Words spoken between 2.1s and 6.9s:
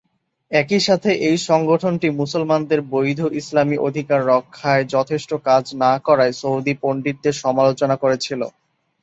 মুসলমানদের বৈধ ইসলামী অধিকার রক্ষায় যথেষ্ট কাজ না করায় সৌদি